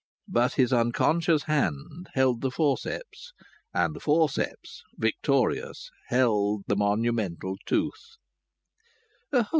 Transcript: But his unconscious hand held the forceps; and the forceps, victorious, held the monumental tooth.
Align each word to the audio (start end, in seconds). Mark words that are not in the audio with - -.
But 0.27 0.53
his 0.53 0.73
unconscious 0.73 1.43
hand 1.43 2.09
held 2.15 2.41
the 2.41 2.49
forceps; 2.49 3.33
and 3.71 3.95
the 3.95 3.99
forceps, 3.99 4.81
victorious, 4.97 5.91
held 6.07 6.63
the 6.65 6.75
monumental 6.75 7.55
tooth. 7.67 8.17